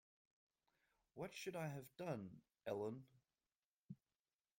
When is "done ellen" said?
1.95-3.03